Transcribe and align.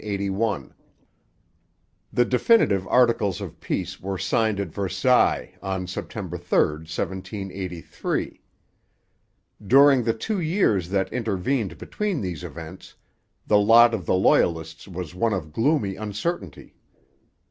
The 0.01 0.73
definitive 2.25 2.87
articles 2.87 3.39
of 3.39 3.59
peace 3.59 3.99
were 4.01 4.17
signed 4.17 4.59
at 4.59 4.69
Versailles 4.73 5.53
on 5.61 5.85
September 5.85 6.39
3, 6.39 6.57
1783. 6.89 8.41
During 9.67 10.03
the 10.03 10.15
two 10.15 10.39
years 10.39 10.89
that 10.89 11.13
intervened 11.13 11.77
between 11.77 12.19
these 12.21 12.43
events, 12.43 12.95
the 13.45 13.59
lot 13.59 13.93
of 13.93 14.07
the 14.07 14.15
Loyalists 14.15 14.87
was 14.87 15.13
one 15.13 15.33
of 15.33 15.53
gloomy 15.53 15.95
uncertainty. 15.97 16.73